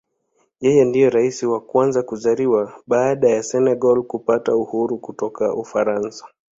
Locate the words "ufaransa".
5.53-6.25